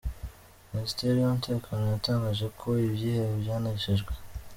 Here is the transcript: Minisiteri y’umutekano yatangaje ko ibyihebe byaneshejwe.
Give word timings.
Minisiteri 0.71 1.17
y’umutekano 1.19 1.83
yatangaje 1.85 2.45
ko 2.59 2.67
ibyihebe 2.87 3.33
byaneshejwe. 3.43 4.11